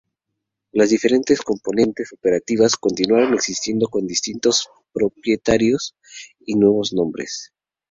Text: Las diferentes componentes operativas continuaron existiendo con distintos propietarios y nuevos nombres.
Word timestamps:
Las 0.71 0.89
diferentes 0.89 1.41
componentes 1.43 2.11
operativas 2.11 2.75
continuaron 2.75 3.35
existiendo 3.35 3.87
con 3.87 4.07
distintos 4.07 4.67
propietarios 4.91 5.95
y 6.39 6.55
nuevos 6.55 6.91
nombres. 6.91 7.51